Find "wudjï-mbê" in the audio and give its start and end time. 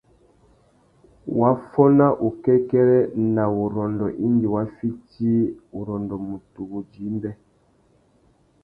6.71-7.31